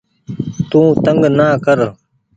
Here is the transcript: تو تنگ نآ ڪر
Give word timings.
تو 0.69 0.81
تنگ 1.05 1.21
نآ 1.37 1.47
ڪر 1.65 1.79